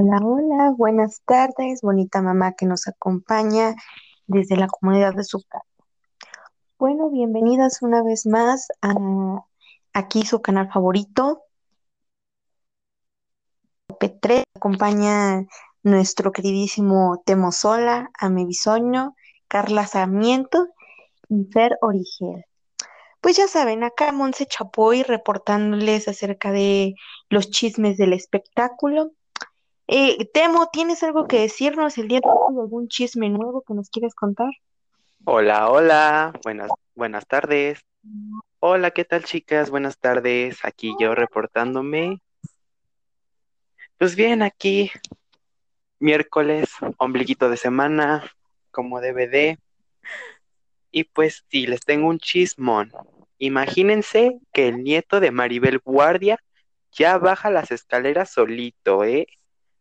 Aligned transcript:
Hola, 0.00 0.20
hola, 0.22 0.70
buenas 0.76 1.22
tardes, 1.24 1.80
bonita 1.82 2.22
mamá 2.22 2.52
que 2.52 2.66
nos 2.66 2.86
acompaña 2.86 3.74
desde 4.28 4.56
la 4.56 4.68
comunidad 4.68 5.12
de 5.12 5.24
su 5.24 5.42
casa. 5.42 5.64
Bueno, 6.78 7.10
bienvenidas 7.10 7.82
una 7.82 8.04
vez 8.04 8.24
más 8.24 8.68
a 8.80 8.94
aquí 9.92 10.24
su 10.24 10.40
canal 10.40 10.70
favorito, 10.70 11.42
P3. 13.88 14.44
Acompaña 14.54 15.44
nuestro 15.82 16.30
queridísimo 16.30 17.20
Temo 17.26 17.50
Sola, 17.50 18.12
Ame 18.20 18.44
Bisoño, 18.44 19.16
Carla 19.48 19.84
Sarmiento 19.84 20.68
y 21.28 21.42
Fer 21.52 21.76
Origel. 21.80 22.44
Pues 23.20 23.36
ya 23.36 23.48
saben, 23.48 23.82
acá 23.82 24.12
Monse 24.12 24.46
Chapoy 24.46 25.02
reportándoles 25.02 26.06
acerca 26.06 26.52
de 26.52 26.94
los 27.30 27.50
chismes 27.50 27.96
del 27.96 28.12
espectáculo. 28.12 29.10
Eh, 29.90 30.28
Temo, 30.34 30.68
¿tienes 30.70 31.02
algo 31.02 31.26
que 31.26 31.40
decirnos 31.40 31.96
el 31.96 32.08
día 32.08 32.20
de 32.22 32.28
hoy? 32.28 32.60
¿Algún 32.60 32.88
chisme 32.88 33.30
nuevo 33.30 33.62
que 33.62 33.72
nos 33.72 33.88
quieres 33.88 34.14
contar? 34.14 34.50
Hola, 35.24 35.70
hola, 35.70 36.38
buenas, 36.44 36.70
buenas 36.94 37.26
tardes. 37.26 37.80
Hola, 38.60 38.90
¿qué 38.90 39.06
tal, 39.06 39.24
chicas? 39.24 39.70
Buenas 39.70 39.98
tardes. 39.98 40.58
Aquí 40.62 40.94
yo 41.00 41.14
reportándome. 41.14 42.20
Pues 43.96 44.14
bien, 44.14 44.42
aquí 44.42 44.90
miércoles, 45.98 46.68
ombliguito 46.98 47.48
de 47.48 47.56
semana, 47.56 48.30
como 48.70 49.00
DVD. 49.00 49.58
Y 50.90 51.04
pues 51.04 51.46
sí, 51.48 51.66
les 51.66 51.80
tengo 51.80 52.08
un 52.08 52.18
chismón. 52.18 52.92
Imagínense 53.38 54.38
que 54.52 54.68
el 54.68 54.84
nieto 54.84 55.18
de 55.18 55.30
Maribel 55.30 55.78
Guardia 55.78 56.38
ya 56.92 57.16
baja 57.16 57.50
las 57.50 57.70
escaleras 57.70 58.30
solito, 58.30 59.02
¿eh? 59.04 59.26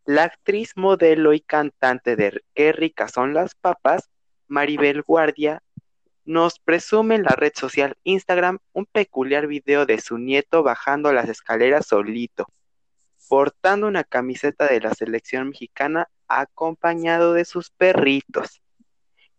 La 0.07 0.23
actriz, 0.23 0.71
modelo 0.77 1.33
y 1.33 1.41
cantante 1.41 2.15
de 2.15 2.41
Qué 2.55 2.71
ricas 2.71 3.11
son 3.11 3.33
las 3.33 3.55
papas, 3.55 4.09
Maribel 4.47 5.01
Guardia, 5.01 5.61
nos 6.23 6.59
presume 6.59 7.15
en 7.15 7.23
la 7.23 7.35
red 7.35 7.51
social 7.53 7.97
Instagram 8.05 8.59
un 8.71 8.85
peculiar 8.85 9.47
video 9.47 9.85
de 9.85 9.99
su 9.99 10.17
nieto 10.17 10.63
bajando 10.63 11.11
las 11.11 11.27
escaleras 11.27 11.87
solito, 11.87 12.47
portando 13.27 13.85
una 13.85 14.05
camiseta 14.05 14.67
de 14.67 14.79
la 14.79 14.93
selección 14.93 15.49
mexicana 15.49 16.07
acompañado 16.29 17.33
de 17.33 17.43
sus 17.43 17.69
perritos. 17.71 18.61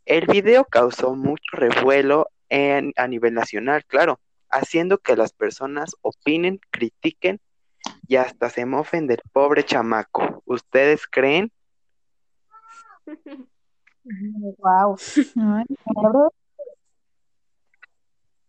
El 0.05 0.27
video 0.27 0.67
causó 0.67 1.15
mucho 1.15 1.51
revuelo 1.53 2.29
a 2.51 3.09
nivel 3.09 3.33
nacional, 3.33 3.87
claro, 3.87 4.21
haciendo 4.51 4.99
que 4.99 5.17
las 5.17 5.33
personas 5.33 5.97
opinen, 6.03 6.61
critiquen 6.69 7.41
y 8.09 8.17
hasta 8.17 8.49
se 8.49 8.65
mofen 8.65 9.07
del 9.07 9.21
pobre 9.33 9.65
chamaco. 9.65 10.43
¿Ustedes 10.47 11.07
creen? 11.07 11.53
Wow. 14.59 14.97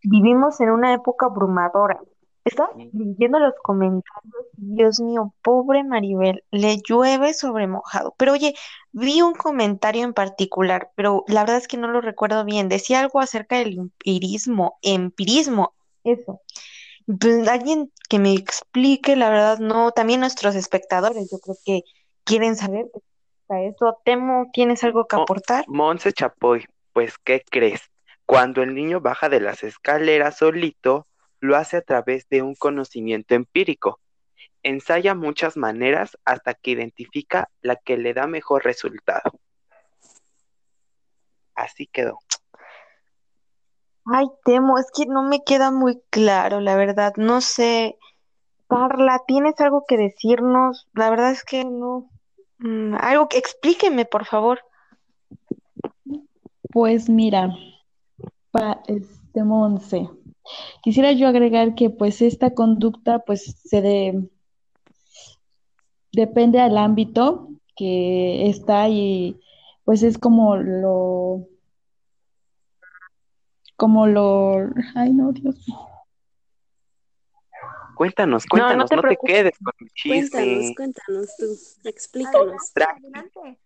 Vivimos 0.02 0.60
en 0.60 0.70
una 0.70 0.94
época 0.94 1.26
abrumadora. 1.26 2.00
Estaba 2.42 2.70
leyendo 2.74 3.38
los 3.38 3.52
comentarios, 3.62 4.46
Dios 4.56 4.98
mío, 5.00 5.34
pobre 5.42 5.84
Maribel, 5.84 6.42
le 6.50 6.78
llueve 6.78 7.34
sobre 7.34 7.66
mojado. 7.66 8.14
Pero 8.16 8.32
oye, 8.32 8.54
vi 8.92 9.20
un 9.20 9.34
comentario 9.34 10.02
en 10.04 10.14
particular, 10.14 10.90
pero 10.94 11.22
la 11.28 11.42
verdad 11.42 11.58
es 11.58 11.68
que 11.68 11.76
no 11.76 11.88
lo 11.88 12.00
recuerdo 12.00 12.46
bien. 12.46 12.70
Decía 12.70 13.00
algo 13.00 13.20
acerca 13.20 13.58
del 13.58 13.78
empirismo, 13.78 14.78
empirismo, 14.80 15.74
eso. 16.02 16.40
Pues 17.20 17.46
alguien 17.46 17.92
que 18.10 18.18
me 18.18 18.34
explique, 18.34 19.14
la 19.14 19.30
verdad, 19.30 19.60
no, 19.60 19.92
también 19.92 20.18
nuestros 20.18 20.56
espectadores, 20.56 21.30
yo 21.30 21.38
creo 21.38 21.56
que 21.64 21.84
quieren 22.24 22.56
saber 22.56 22.86
para 23.46 23.62
eso. 23.62 23.98
Temo, 24.04 24.50
¿tienes 24.52 24.82
algo 24.82 25.06
que 25.06 25.14
aportar? 25.14 25.64
Monse 25.68 26.12
Chapoy, 26.12 26.66
pues 26.92 27.18
¿qué 27.18 27.44
crees? 27.48 27.82
Cuando 28.26 28.62
el 28.62 28.74
niño 28.74 29.00
baja 29.00 29.28
de 29.28 29.38
las 29.38 29.62
escaleras 29.62 30.38
solito, 30.38 31.06
lo 31.38 31.56
hace 31.56 31.76
a 31.76 31.82
través 31.82 32.28
de 32.28 32.42
un 32.42 32.56
conocimiento 32.56 33.36
empírico. 33.36 34.00
Ensaya 34.64 35.14
muchas 35.14 35.56
maneras 35.56 36.18
hasta 36.24 36.54
que 36.54 36.72
identifica 36.72 37.48
la 37.62 37.76
que 37.76 37.96
le 37.96 38.12
da 38.12 38.26
mejor 38.26 38.64
resultado. 38.64 39.30
Así 41.54 41.86
quedó. 41.86 42.18
Ay, 44.12 44.26
Temo, 44.44 44.78
es 44.78 44.86
que 44.94 45.06
no 45.06 45.22
me 45.22 45.44
queda 45.44 45.70
muy 45.70 46.00
claro, 46.10 46.60
la 46.60 46.74
verdad, 46.76 47.12
no 47.16 47.40
sé. 47.40 47.96
Carla, 48.68 49.20
¿tienes 49.26 49.60
algo 49.60 49.84
que 49.86 49.96
decirnos? 49.96 50.88
La 50.94 51.10
verdad 51.10 51.30
es 51.30 51.44
que 51.44 51.64
no. 51.64 52.10
Mm, 52.58 52.94
algo 53.00 53.28
que 53.28 53.38
explíqueme, 53.38 54.04
por 54.06 54.26
favor. 54.26 54.60
Pues 56.72 57.08
mira, 57.08 57.54
pa, 58.50 58.82
este 58.86 59.44
Monse, 59.44 60.08
quisiera 60.82 61.12
yo 61.12 61.28
agregar 61.28 61.74
que 61.74 61.90
pues 61.90 62.22
esta 62.22 62.54
conducta 62.54 63.20
pues 63.20 63.56
se 63.64 63.82
de- 63.82 64.28
depende 66.12 66.60
al 66.60 66.76
ámbito 66.78 67.48
que 67.76 68.48
está 68.48 68.88
y 68.88 69.40
pues 69.84 70.02
es 70.02 70.18
como 70.18 70.56
lo, 70.56 71.46
como 73.80 74.06
lo, 74.06 74.58
ay 74.94 75.10
no, 75.14 75.32
Dios 75.32 75.56
mío. 75.66 75.78
Cuéntanos, 77.96 78.44
No, 78.52 78.58
no 78.58 78.62
cuéntanos, 78.68 78.90
te 78.90 78.96
no 78.96 79.00
te 79.02 79.08
preocupes. 79.08 79.34
quedes 79.34 79.58
con 79.58 79.72
el 79.80 79.90
Cuéntanos, 80.06 80.58
chisme. 80.58 80.74
cuéntanos 80.74 81.36
tú, 81.38 81.88
explícanos. 81.88 82.72
Adelante. 82.76 83.58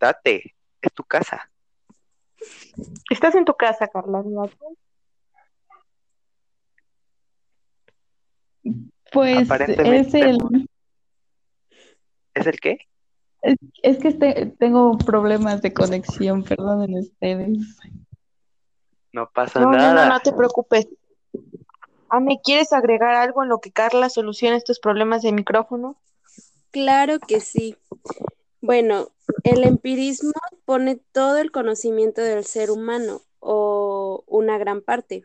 Date, 0.00 0.56
es 0.80 0.92
tu 0.94 1.04
casa. 1.04 1.50
Estás 3.10 3.34
en 3.34 3.44
tu 3.44 3.52
casa, 3.54 3.86
Carla. 3.86 4.24
Pues 9.12 9.50
es 9.50 10.14
el, 10.14 10.68
¿es 12.32 12.46
el 12.46 12.60
qué? 12.60 12.78
Es, 13.42 13.56
es 13.82 13.98
que 13.98 14.08
este- 14.08 14.54
tengo 14.58 14.96
problemas 14.98 15.62
de 15.62 15.72
conexión, 15.72 16.44
perdonen 16.44 16.98
ustedes. 16.98 17.58
No 19.12 19.28
pasa 19.32 19.60
No, 19.60 19.72
no, 19.72 19.78
no, 19.78 19.94
nada. 19.94 20.08
no 20.08 20.20
te 20.20 20.32
preocupes. 20.32 20.88
Ame, 22.08 22.40
¿quieres 22.42 22.72
agregar 22.72 23.14
algo 23.14 23.42
en 23.42 23.48
lo 23.48 23.60
que 23.60 23.72
Carla 23.72 24.08
soluciona 24.08 24.56
estos 24.56 24.80
problemas 24.80 25.22
de 25.22 25.32
micrófono? 25.32 25.96
Claro 26.70 27.18
que 27.20 27.40
sí. 27.40 27.76
Bueno, 28.60 29.08
el 29.44 29.64
empirismo 29.64 30.32
pone 30.64 30.96
todo 31.12 31.38
el 31.38 31.50
conocimiento 31.50 32.20
del 32.20 32.44
ser 32.44 32.70
humano, 32.70 33.22
o 33.38 34.22
una 34.26 34.58
gran 34.58 34.82
parte, 34.82 35.24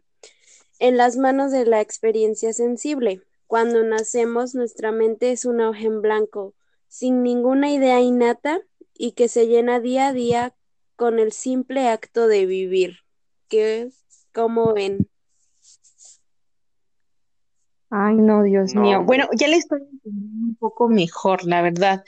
en 0.80 0.98
las 0.98 1.18
manos 1.18 1.52
de 1.52 1.66
la 1.66 1.81
experiencia 1.81 2.54
sensible. 2.54 3.22
Cuando 3.48 3.84
nacemos, 3.84 4.56
nuestra 4.56 4.92
mente 4.92 5.31
es 5.31 5.45
una 5.45 5.69
hoja 5.69 5.81
en 5.81 6.01
blanco, 6.01 6.54
sin 6.95 7.24
ninguna 7.24 7.74
idea 7.74 8.00
innata 8.00 8.62
y 8.94 9.12
que 9.12 9.27
se 9.27 9.47
llena 9.47 9.81
día 9.81 10.07
a 10.07 10.13
día 10.13 10.56
con 10.95 11.19
el 11.19 11.33
simple 11.33 11.89
acto 11.89 12.30
de 12.30 12.45
vivir. 12.45 13.00
¿Qué, 13.50 13.89
cómo 14.33 14.74
ven? 14.74 15.09
Ay, 17.89 18.15
no, 18.15 18.44
Dios 18.44 18.74
No, 18.74 18.81
mío. 18.81 19.03
Bueno, 19.03 19.27
ya 19.36 19.50
le 19.50 19.57
estoy 19.57 19.81
entendiendo 19.81 20.47
un 20.47 20.56
poco 20.56 20.88
mejor, 20.88 21.44
la 21.44 21.62
verdad. 21.62 22.06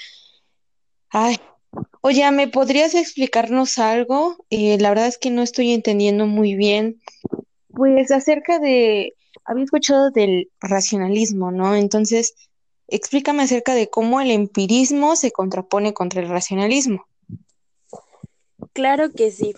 Ay, 1.09 1.35
oye, 1.99 2.31
¿me 2.31 2.47
podrías 2.47 2.95
explicarnos 2.95 3.79
algo? 3.79 4.37
Eh, 4.49 4.77
la 4.79 4.87
verdad 4.87 5.07
es 5.07 5.17
que 5.17 5.31
no 5.31 5.41
estoy 5.41 5.73
entendiendo 5.73 6.27
muy 6.27 6.55
bien. 6.55 7.01
Pues 7.67 8.09
acerca 8.09 8.57
de, 8.59 9.15
había 9.43 9.65
escuchado 9.65 10.11
del 10.11 10.49
racionalismo, 10.61 11.51
¿no? 11.51 11.75
Entonces, 11.75 12.35
explícame 12.87 13.43
acerca 13.43 13.73
de 13.73 13.89
cómo 13.89 14.21
el 14.21 14.31
empirismo 14.31 15.15
se 15.15 15.31
contrapone 15.31 15.93
contra 15.93 16.21
el 16.21 16.29
racionalismo. 16.29 17.07
Claro 18.73 19.11
que 19.11 19.31
sí. 19.31 19.53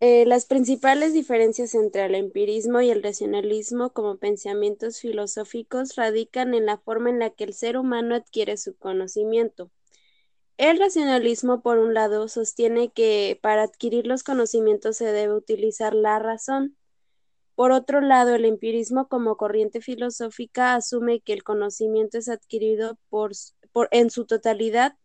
Eh, 0.00 0.24
las 0.26 0.46
principales 0.46 1.12
diferencias 1.12 1.74
entre 1.74 2.06
el 2.06 2.14
empirismo 2.14 2.80
y 2.80 2.90
el 2.90 3.02
racionalismo 3.02 3.92
como 3.92 4.16
pensamientos 4.16 5.00
filosóficos 5.00 5.96
radican 5.96 6.54
en 6.54 6.66
la 6.66 6.78
forma 6.78 7.10
en 7.10 7.18
la 7.18 7.30
que 7.30 7.44
el 7.44 7.52
ser 7.52 7.76
humano 7.76 8.14
adquiere 8.14 8.56
su 8.56 8.76
conocimiento. 8.76 9.72
El 10.56 10.78
racionalismo, 10.78 11.62
por 11.62 11.78
un 11.78 11.94
lado, 11.94 12.28
sostiene 12.28 12.90
que 12.90 13.38
para 13.42 13.64
adquirir 13.64 14.06
los 14.06 14.22
conocimientos 14.22 14.96
se 14.96 15.12
debe 15.12 15.34
utilizar 15.34 15.94
la 15.94 16.18
razón. 16.20 16.77
Por 17.58 17.72
otro 17.72 18.00
lado, 18.00 18.36
el 18.36 18.44
empirismo 18.44 19.08
como 19.08 19.36
corriente 19.36 19.80
filosófica 19.80 20.76
asume 20.76 21.18
que 21.22 21.32
el 21.32 21.42
conocimiento 21.42 22.16
es 22.16 22.28
adquirido 22.28 23.00
por, 23.08 23.32
por- 23.72 23.88
en 23.90 24.10
su 24.10 24.26
totalidad 24.26 24.96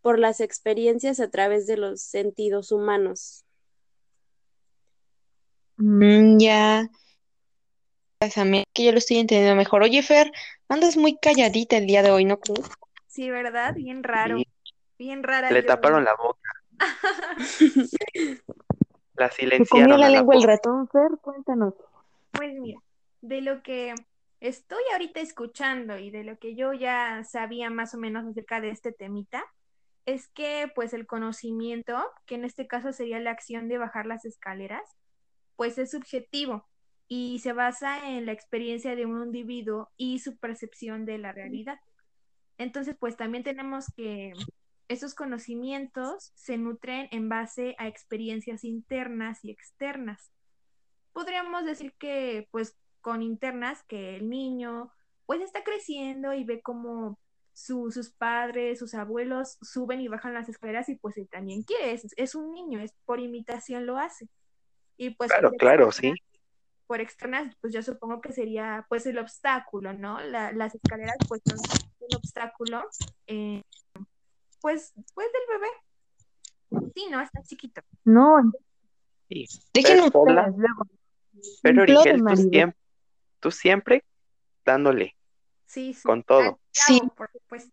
por 0.00 0.18
las 0.18 0.40
experiencias 0.40 1.20
a 1.20 1.30
través 1.30 1.68
de 1.68 1.76
los 1.76 2.02
sentidos 2.02 2.72
humanos. 2.72 3.44
Mm, 5.76 6.38
ya. 6.40 6.88
a 8.36 8.44
mí, 8.44 8.64
que 8.72 8.86
yo 8.86 8.90
lo 8.90 8.98
estoy 8.98 9.18
entendiendo 9.18 9.54
mejor. 9.54 9.84
Oye, 9.84 10.02
Fer, 10.02 10.32
andas 10.68 10.96
muy 10.96 11.16
calladita 11.16 11.76
el 11.76 11.86
día 11.86 12.02
de 12.02 12.10
hoy, 12.10 12.24
¿no 12.24 12.40
crees? 12.40 12.68
Sí, 13.06 13.30
¿verdad? 13.30 13.76
Bien 13.76 14.02
raro. 14.02 14.38
Sí, 14.38 14.48
Bien 14.98 15.22
rara. 15.22 15.52
le 15.52 15.60
yo. 15.62 15.66
taparon 15.68 16.04
la 16.04 16.16
boca, 16.16 16.50
la 19.14 19.28
¿Te 19.28 19.30
comió 19.30 19.30
silenciaron 19.30 19.90
la 20.00 20.06
a 20.06 20.10
la 20.10 20.16
lengua 20.18 20.34
el 20.34 20.42
ratón, 20.42 20.88
Fer? 20.88 21.12
Cuéntanos. 21.22 21.74
Pues 22.40 22.58
mira, 22.58 22.80
de 23.20 23.42
lo 23.42 23.62
que 23.62 23.94
estoy 24.40 24.82
ahorita 24.92 25.20
escuchando 25.20 25.98
y 25.98 26.10
de 26.10 26.24
lo 26.24 26.38
que 26.38 26.54
yo 26.54 26.72
ya 26.72 27.22
sabía 27.22 27.68
más 27.68 27.94
o 27.94 27.98
menos 27.98 28.26
acerca 28.26 28.62
de 28.62 28.70
este 28.70 28.92
temita, 28.92 29.44
es 30.06 30.26
que 30.28 30.72
pues 30.74 30.94
el 30.94 31.06
conocimiento, 31.06 32.02
que 32.24 32.36
en 32.36 32.46
este 32.46 32.66
caso 32.66 32.94
sería 32.94 33.20
la 33.20 33.32
acción 33.32 33.68
de 33.68 33.76
bajar 33.76 34.06
las 34.06 34.24
escaleras, 34.24 34.80
pues 35.56 35.76
es 35.76 35.90
subjetivo 35.90 36.66
y 37.08 37.40
se 37.40 37.52
basa 37.52 38.08
en 38.08 38.24
la 38.24 38.32
experiencia 38.32 38.96
de 38.96 39.04
un 39.04 39.22
individuo 39.22 39.90
y 39.98 40.20
su 40.20 40.38
percepción 40.38 41.04
de 41.04 41.18
la 41.18 41.32
realidad. 41.32 41.78
Entonces, 42.56 42.96
pues 42.98 43.18
también 43.18 43.44
tenemos 43.44 43.92
que 43.94 44.32
esos 44.88 45.14
conocimientos 45.14 46.32
se 46.36 46.56
nutren 46.56 47.06
en 47.10 47.28
base 47.28 47.74
a 47.76 47.86
experiencias 47.86 48.64
internas 48.64 49.44
y 49.44 49.50
externas. 49.50 50.32
Podríamos 51.12 51.64
decir 51.64 51.92
que, 51.98 52.48
pues, 52.50 52.76
con 53.00 53.22
internas, 53.22 53.82
que 53.84 54.16
el 54.16 54.28
niño, 54.28 54.92
pues, 55.26 55.40
está 55.40 55.64
creciendo 55.64 56.32
y 56.34 56.44
ve 56.44 56.60
cómo 56.62 57.18
su- 57.52 57.90
sus 57.90 58.10
padres, 58.10 58.78
sus 58.78 58.94
abuelos 58.94 59.58
suben 59.60 60.00
y 60.00 60.08
bajan 60.08 60.32
las 60.34 60.48
escaleras 60.48 60.88
y 60.88 60.94
pues 60.96 61.16
él 61.18 61.28
también 61.28 61.62
quiere, 61.62 61.92
es, 61.92 62.06
es 62.16 62.34
un 62.34 62.52
niño, 62.52 62.80
es 62.80 62.94
por 63.04 63.20
imitación 63.20 63.84
lo 63.86 63.98
hace. 63.98 64.28
Y 64.96 65.10
pues 65.10 65.30
Claro, 65.30 65.50
claro, 65.52 65.86
externas, 65.88 66.16
sí. 66.16 66.22
por 66.86 67.00
externas, 67.00 67.56
pues 67.60 67.72
yo 67.72 67.82
supongo 67.82 68.20
que 68.20 68.32
sería 68.32 68.86
pues 68.88 69.04
el 69.06 69.18
obstáculo, 69.18 69.92
¿no? 69.92 70.20
La- 70.20 70.52
las 70.52 70.74
escaleras 70.74 71.16
pues 71.28 71.42
son 71.44 71.58
un 72.00 72.16
obstáculo, 72.16 72.82
eh, 73.26 73.62
pues, 74.60 74.92
pues 75.14 75.28
del 75.32 75.58
bebé. 75.58 76.90
Sí, 76.94 77.06
¿no? 77.10 77.20
Está 77.20 77.42
chiquito. 77.42 77.82
No, 78.04 78.36
Sí. 79.28 79.46
sola, 80.12 80.42
ustedes 80.46 80.56
luego. 80.56 80.86
Pero 81.62 81.82
Origel, 81.82 82.22
tú 82.22 82.36
siempre, 82.36 82.76
tú 83.40 83.50
siempre 83.50 84.04
dándole 84.64 85.16
Sí, 85.66 85.94
sí. 85.94 86.02
con 86.02 86.22
todo. 86.22 86.58
Sí, 86.72 87.00
por 87.16 87.30
supuesto. 87.30 87.70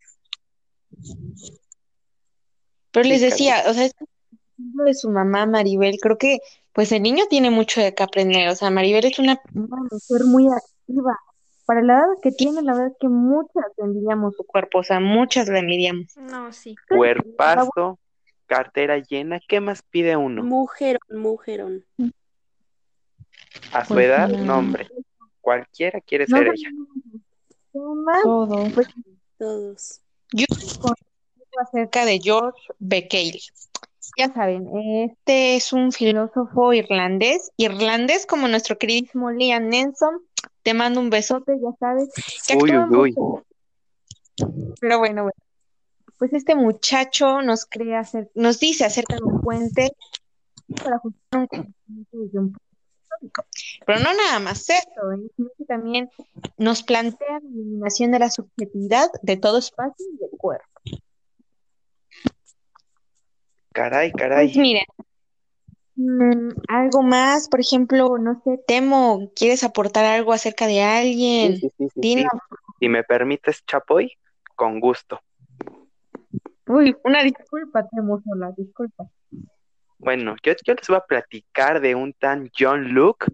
pero 2.91 3.07
les 3.07 3.21
decía, 3.21 3.63
o 3.67 3.73
sea, 3.73 3.85
ejemplo 3.85 4.83
de 4.85 4.93
su 4.93 5.09
mamá, 5.09 5.45
Maribel, 5.45 5.97
creo 6.01 6.17
que 6.17 6.39
pues 6.73 6.91
el 6.91 7.01
niño 7.01 7.25
tiene 7.29 7.49
mucho 7.51 7.81
de 7.81 7.93
qué 7.93 8.03
aprender. 8.03 8.49
O 8.49 8.55
sea, 8.55 8.69
Maribel 8.69 9.05
es 9.05 9.19
una, 9.19 9.39
una 9.53 9.77
mujer 9.89 10.25
muy 10.25 10.47
activa. 10.47 11.17
Para 11.65 11.81
la 11.81 11.93
edad 11.95 12.05
que 12.21 12.31
tiene, 12.31 12.61
la 12.61 12.73
verdad 12.73 12.91
es 12.91 12.97
que 12.99 13.09
muchas 13.09 13.65
le 13.77 13.85
envidiamos 13.85 14.35
su 14.35 14.45
cuerpo, 14.45 14.79
o 14.79 14.83
sea, 14.83 14.99
muchas 14.99 15.49
le 15.49 15.59
envidiamos. 15.59 16.15
No, 16.15 16.53
sí. 16.53 16.75
Cuerpazo, 16.87 17.99
cartera 18.45 18.99
llena, 18.99 19.41
¿qué 19.45 19.59
más 19.59 19.81
pide 19.81 20.15
uno? 20.15 20.43
Mujerón, 20.43 21.01
mujerón. 21.09 21.85
A 23.73 23.85
su 23.85 23.93
Pues 23.93 24.05
edad, 24.07 24.29
no, 24.29 24.57
hombre, 24.59 24.87
cualquiera 25.41 25.99
quiere 26.01 26.25
No 26.27 26.37
ser 26.37 26.47
ella. 26.47 26.69
qué 27.73 27.79
más, 27.79 28.23
Todo. 28.23 28.65
pues 28.73 28.87
Todos. 29.37 30.01
yo 30.33 30.45
conozco 30.49 30.93
acerca 31.61 32.05
de 32.05 32.19
George 32.21 32.59
Becquey. 32.79 33.39
Ya 34.17 34.33
saben, 34.33 34.67
este 34.77 35.55
es 35.57 35.73
un 35.73 35.91
filósofo 35.91 36.73
irlandés, 36.73 37.51
irlandés 37.57 38.25
como 38.25 38.47
nuestro 38.47 38.77
queridísimo 38.77 39.31
Liam 39.31 39.67
Neeson. 39.69 40.21
Te 40.63 40.73
mando 40.73 40.99
un 40.99 41.09
besote, 41.09 41.53
ya 41.61 41.69
sabes, 41.79 42.09
que 42.47 42.55
Uy, 42.55 42.71
uy, 42.77 43.13
uy. 43.17 43.43
Pero 44.79 44.99
bueno, 44.99 45.23
bueno. 45.23 45.31
Pues 46.17 46.33
este 46.33 46.55
muchacho 46.55 47.41
nos 47.43 47.65
crea 47.65 47.99
hacer, 47.99 48.31
nos 48.33 48.59
dice 48.59 48.85
acerca 48.85 49.15
de 49.17 49.23
un 49.23 49.39
puente 49.41 49.91
para 50.83 50.97
justificar 50.97 51.41
un 51.41 51.47
conocimiento 51.47 52.17
desde 52.17 52.39
un 52.39 52.57
histórico. 53.21 53.45
Pero 53.85 53.99
no 53.99 54.13
nada 54.13 54.39
más 54.39 54.69
eso, 54.69 55.11
¿eh? 55.11 55.29
sino 55.35 55.49
que 55.57 55.65
también 55.65 56.09
nos 56.57 56.83
plantea 56.83 57.39
la 57.41 57.47
eliminación 57.49 58.11
de 58.11 58.19
la 58.19 58.29
subjetividad 58.29 59.09
de 59.21 59.37
todo 59.37 59.57
espacio 59.59 60.05
y 60.13 60.17
del 60.17 60.29
cuerpo. 60.37 60.65
Caray, 63.73 64.11
Pues 64.11 64.21
caray. 64.23 64.57
miren, 64.57 64.85
mm, 65.95 66.49
algo 66.67 67.03
más, 67.03 67.47
por 67.47 67.59
ejemplo, 67.59 68.17
no 68.17 68.41
sé, 68.43 68.59
Temo, 68.67 69.31
¿quieres 69.35 69.63
aportar 69.63 70.05
algo 70.05 70.33
acerca 70.33 70.65
de 70.67 70.81
alguien? 70.81 71.57
sí, 71.57 71.61
sí, 71.61 71.71
sí, 71.77 71.87
sí. 71.93 71.99
Dinos. 72.01 72.31
Si 72.79 72.89
me 72.89 73.03
permites, 73.03 73.63
Chapoy, 73.65 74.11
con 74.55 74.79
gusto. 74.79 75.19
Uy, 76.67 76.95
una 77.03 77.23
disculpa, 77.23 77.87
Temo, 77.87 78.21
sola, 78.23 78.51
disculpa. 78.57 79.05
Bueno, 80.07 80.37
yo, 80.41 80.53
yo 80.65 80.73
les 80.73 80.87
voy 80.87 80.95
a 80.95 81.01
platicar 81.01 81.81
de 81.81 81.93
un 81.93 82.13
tan 82.13 82.49
John 82.57 82.93
Locke, 82.93 83.29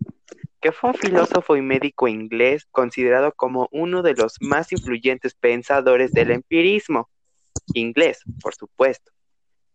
que 0.59 0.71
fue 0.71 0.89
un 0.89 0.95
filósofo 0.95 1.55
y 1.55 1.61
médico 1.61 2.07
inglés 2.07 2.65
considerado 2.71 3.31
como 3.31 3.69
uno 3.71 4.01
de 4.01 4.15
los 4.15 4.37
más 4.41 4.71
influyentes 4.71 5.35
pensadores 5.35 6.13
del 6.13 6.31
empirismo, 6.31 7.11
inglés, 7.75 8.23
por 8.41 8.55
supuesto, 8.55 9.11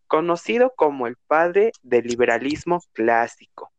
conocido 0.07 0.73
como 0.75 1.07
el 1.07 1.15
padre 1.25 1.71
del 1.83 2.05
liberalismo 2.05 2.81
clásico. 2.91 3.71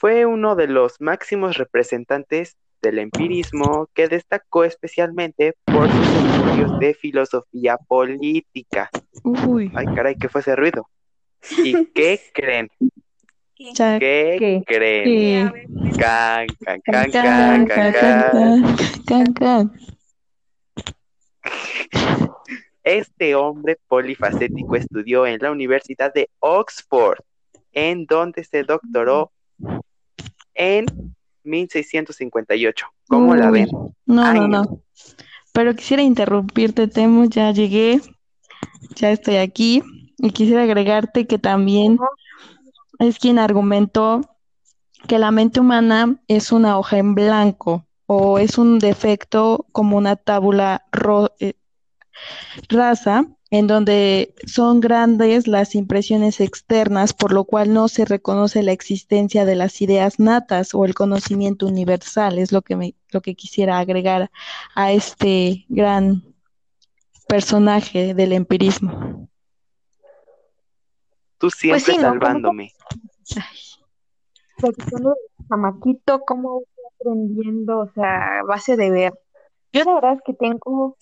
Fue 0.00 0.26
uno 0.26 0.56
de 0.56 0.66
los 0.66 1.00
máximos 1.00 1.58
representantes 1.58 2.56
del 2.82 2.98
empirismo 2.98 3.88
que 3.94 4.08
destacó 4.08 4.64
especialmente 4.64 5.54
por 5.64 5.88
sus 5.88 6.08
estudios 6.08 6.76
de 6.80 6.92
filosofía 6.92 7.76
política. 7.76 8.90
Uy. 9.22 9.70
Ay, 9.76 9.86
caray, 9.94 10.16
¿qué 10.16 10.28
fue 10.28 10.40
ese 10.40 10.56
ruido? 10.56 10.88
¿Y 11.62 11.84
qué 11.94 12.20
creen? 12.32 12.68
¿Qué 13.54 13.72
¿Qué? 13.76 14.62
creen? 14.66 15.52
Can, 15.98 16.46
can, 16.64 16.80
Can, 16.80 17.10
can, 17.10 17.66
can, 17.66 17.92
can, 17.92 18.76
can, 19.06 19.32
can. 19.34 19.72
Este 22.82 23.34
hombre 23.34 23.78
polifacético 23.86 24.76
estudió 24.76 25.26
en 25.26 25.38
la 25.40 25.50
Universidad 25.50 26.12
de 26.14 26.30
Oxford, 26.38 27.18
en 27.72 28.06
donde 28.06 28.44
se 28.44 28.62
doctoró 28.64 29.30
en 30.54 30.86
1658. 31.44 32.86
¿Cómo 33.08 33.36
la 33.36 33.50
Uy. 33.50 33.60
ven? 33.60 33.68
No, 34.06 34.32
no, 34.32 34.48
no. 34.48 34.82
Pero 35.52 35.74
quisiera 35.74 36.02
interrumpirte, 36.02 36.88
Temo, 36.88 37.24
ya 37.26 37.50
llegué, 37.52 38.00
ya 38.94 39.10
estoy 39.10 39.36
aquí, 39.36 39.82
y 40.22 40.30
quisiera 40.32 40.62
agregarte 40.64 41.26
que 41.26 41.38
también 41.38 41.98
es 42.98 43.18
quien 43.18 43.38
argumentó 43.38 44.20
que 45.08 45.18
la 45.18 45.30
mente 45.30 45.60
humana 45.60 46.20
es 46.28 46.52
una 46.52 46.78
hoja 46.78 46.98
en 46.98 47.14
blanco 47.14 47.86
o 48.06 48.38
es 48.38 48.58
un 48.58 48.78
defecto 48.78 49.66
como 49.72 49.96
una 49.96 50.16
tabula 50.16 50.84
ro- 50.92 51.32
eh, 51.40 51.54
rasa 52.68 53.26
en 53.50 53.66
donde 53.66 54.34
son 54.46 54.78
grandes 54.80 55.48
las 55.48 55.74
impresiones 55.74 56.40
externas, 56.40 57.12
por 57.12 57.32
lo 57.32 57.44
cual 57.44 57.72
no 57.74 57.88
se 57.88 58.04
reconoce 58.04 58.62
la 58.62 58.70
existencia 58.70 59.44
de 59.44 59.56
las 59.56 59.80
ideas 59.82 60.20
natas 60.20 60.72
o 60.72 60.84
el 60.84 60.94
conocimiento 60.94 61.66
universal, 61.66 62.38
es 62.38 62.52
lo 62.52 62.62
que 62.62 62.76
me, 62.76 62.94
lo 63.10 63.20
que 63.22 63.34
quisiera 63.34 63.80
agregar 63.80 64.30
a 64.76 64.92
este 64.92 65.66
gran 65.68 66.22
personaje 67.26 68.14
del 68.14 68.32
empirismo. 68.32 69.29
Tú 71.40 71.48
siempre 71.50 71.80
sí, 71.80 71.92
¿no? 71.96 72.10
Como- 72.10 72.12
salvándome. 72.20 72.72
chamaquito, 75.48 76.20
cómo 76.20 76.62
aprendiendo, 77.00 77.80
o 77.80 77.90
sea, 77.94 78.42
base 78.46 78.76
de 78.76 78.90
ver. 78.90 79.12
Yo 79.72 79.84
la 79.84 79.94
verdad 79.94 80.12
es 80.14 80.20
que 80.22 80.34
tengo, 80.34 80.98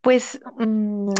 pues, 0.00 0.40
mm, 0.56 1.10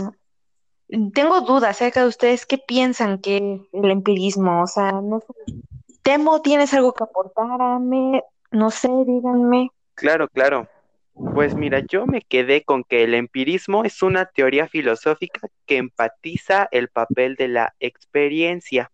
tengo 1.13 1.41
dudas 1.41 1.71
acerca 1.71 2.03
de 2.03 2.07
ustedes, 2.07 2.47
¿qué 2.47 2.57
piensan 2.57 3.19
que 3.19 3.55
es 3.55 3.61
el 3.73 3.91
empirismo? 3.91 4.63
O 4.63 4.67
sea, 4.69 4.93
no 4.93 5.19
sé, 5.21 5.55
Temo, 6.03 6.41
¿tienes 6.41 6.73
algo 6.73 6.93
que 6.93 7.03
aportarme? 7.03 8.23
No 8.53 8.71
sé, 8.71 8.89
díganme. 9.07 9.71
Claro, 9.95 10.29
claro. 10.29 10.69
Pues 11.15 11.55
mira, 11.55 11.81
yo 11.87 12.07
me 12.07 12.23
quedé 12.23 12.63
con 12.65 12.85
que 12.85 13.05
el 13.05 13.15
empirismo 13.15 13.85
es 13.85 14.03
una 14.03 14.27
teoría 14.27 14.67
filosófica 14.67 15.49
que 15.67 15.77
empatiza 15.77 16.69
el 16.73 16.89
papel 16.89 17.37
de 17.37 17.49
la 17.49 17.75
experiencia 17.81 18.91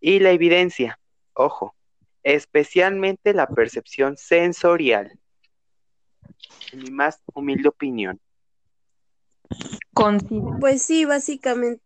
y 0.00 0.18
la 0.18 0.30
evidencia. 0.30 0.98
Ojo, 1.34 1.74
especialmente 2.22 3.34
la 3.34 3.46
percepción 3.46 4.16
sensorial. 4.16 5.18
En 6.72 6.80
mi 6.80 6.90
más 6.90 7.20
humilde 7.34 7.68
opinión. 7.68 8.20
Pues 10.60 10.82
sí, 10.82 11.04
básicamente 11.04 11.82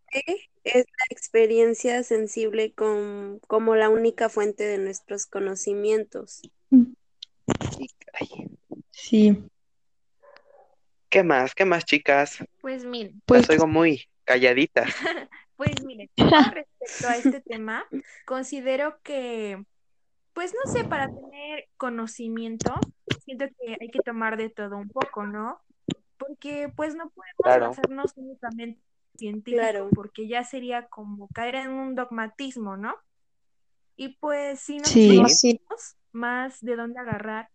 es 0.63 0.85
la 0.85 1.05
experiencia 1.09 2.03
sensible 2.03 2.73
com- 2.73 3.39
como 3.47 3.75
la 3.75 3.89
única 3.89 4.29
fuente 4.29 4.63
de 4.63 4.77
nuestros 4.77 5.25
conocimientos. 5.25 6.41
Y 7.79 7.89
Sí. 8.93 9.43
¿Qué 11.09 11.23
más? 11.23 11.53
¿Qué 11.55 11.65
más, 11.65 11.83
chicas? 11.85 12.43
Pues 12.61 12.85
miren, 12.85 13.21
Pues 13.25 13.41
Las 13.41 13.49
oigo 13.51 13.67
muy 13.67 14.07
calladitas. 14.23 14.85
pues 15.55 15.83
miren, 15.83 16.09
yo 16.15 16.25
respecto 16.51 17.07
a 17.07 17.17
este 17.17 17.41
tema, 17.41 17.85
considero 18.25 18.99
que, 19.03 19.63
pues 20.33 20.53
no 20.53 20.71
sé, 20.71 20.83
para 20.85 21.07
tener 21.07 21.67
conocimiento, 21.77 22.79
siento 23.25 23.45
que 23.59 23.77
hay 23.79 23.89
que 23.89 23.99
tomar 23.99 24.37
de 24.37 24.49
todo 24.49 24.77
un 24.77 24.89
poco, 24.89 25.25
¿no? 25.25 25.59
Porque 26.17 26.71
pues 26.75 26.95
no 26.95 27.09
podemos 27.09 27.35
Claro. 27.37 27.69
basarnos 27.69 28.13
únicamente 28.15 28.79
en 29.13 29.19
científico, 29.19 29.61
Claro. 29.61 29.89
porque 29.93 30.27
ya 30.27 30.43
sería 30.43 30.87
como 30.87 31.27
caer 31.29 31.55
en 31.55 31.71
un 31.71 31.95
dogmatismo, 31.95 32.77
¿no? 32.77 32.95
Y 33.95 34.09
pues 34.17 34.59
si 34.59 34.77
no 34.77 34.85
Sí. 34.85 35.09
tenemos 35.09 35.39
Sí. 35.39 35.61
más 36.11 36.61
de 36.61 36.75
dónde 36.75 36.99
agarrar, 36.99 37.49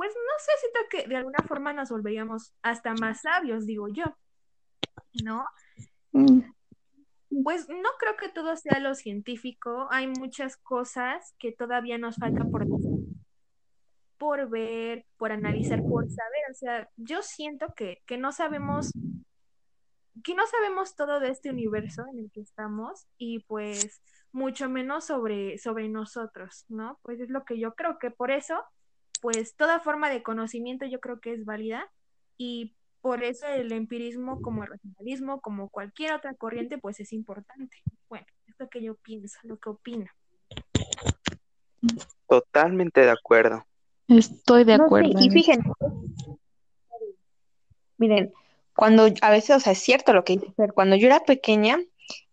pues 0.00 0.14
no 0.14 0.32
sé, 0.38 0.52
siento 0.60 0.88
que 0.88 1.08
de 1.10 1.16
alguna 1.16 1.44
forma 1.46 1.74
nos 1.74 1.90
volveríamos 1.90 2.54
hasta 2.62 2.94
más 2.94 3.20
sabios, 3.20 3.66
digo 3.66 3.86
yo, 3.88 4.06
¿no? 5.22 5.44
mm, 6.12 6.40
Pues 7.44 7.68
no 7.68 7.90
creo 7.98 8.16
que 8.16 8.30
todo 8.30 8.56
sea 8.56 8.80
lo 8.80 8.94
científico. 8.94 9.88
Hay 9.90 10.06
muchas 10.06 10.56
cosas 10.56 11.34
que 11.38 11.52
todavía 11.52 11.98
nos 11.98 12.16
faltan 12.16 12.50
por 12.50 12.66
por 14.16 14.48
ver, 14.48 15.04
por 15.18 15.32
analizar, 15.32 15.82
por 15.82 16.08
saber. 16.08 16.50
O 16.50 16.54
sea, 16.54 16.88
yo 16.96 17.20
siento 17.20 17.74
que, 17.76 17.98
que 18.06 18.16
no 18.16 18.32
sabemos, 18.32 18.92
que 20.24 20.34
no 20.34 20.46
sabemos 20.46 20.96
todo 20.96 21.20
de 21.20 21.28
este 21.28 21.50
universo 21.50 22.06
en 22.10 22.20
el 22.20 22.30
que 22.30 22.40
estamos 22.40 23.06
y 23.18 23.40
pues 23.40 24.00
mucho 24.32 24.70
menos 24.70 25.04
sobre, 25.04 25.58
sobre 25.58 25.90
nosotros, 25.90 26.64
¿no? 26.68 26.98
Pues 27.02 27.20
es 27.20 27.28
lo 27.28 27.44
que 27.44 27.58
yo 27.58 27.74
creo 27.74 27.98
que 27.98 28.10
por 28.10 28.30
eso, 28.30 28.64
pues 29.20 29.54
toda 29.54 29.80
forma 29.80 30.10
de 30.10 30.22
conocimiento 30.22 30.86
yo 30.86 31.00
creo 31.00 31.20
que 31.20 31.32
es 31.32 31.44
válida 31.44 31.90
y 32.36 32.74
por 33.00 33.22
eso 33.22 33.46
el 33.46 33.72
empirismo 33.72 34.42
como 34.42 34.62
el 34.62 34.70
racionalismo, 34.70 35.40
como 35.40 35.68
cualquier 35.68 36.12
otra 36.12 36.34
corriente, 36.34 36.78
pues 36.78 37.00
es 37.00 37.12
importante. 37.12 37.78
Bueno, 38.08 38.26
es 38.46 38.54
lo 38.58 38.68
que 38.68 38.82
yo 38.82 38.94
pienso, 38.96 39.38
lo 39.44 39.58
que 39.58 39.70
opino. 39.70 40.06
Totalmente 42.28 43.00
de 43.00 43.10
acuerdo. 43.10 43.64
estoy 44.08 44.64
de 44.64 44.76
No 44.76 44.84
acuerdo. 44.84 45.10
y 45.18 45.26
en 45.26 45.32
fíjense, 45.32 45.68
miren, 47.96 48.32
cuando 48.74 49.08
a 49.22 49.30
veces, 49.30 49.56
o 49.56 49.60
sea, 49.60 49.72
es 49.72 49.78
cierto 49.78 50.12
lo 50.12 50.24
que 50.24 50.34
dice 50.36 50.68
cuando 50.74 50.96
yo 50.96 51.06
era 51.06 51.20
pequeña, 51.20 51.78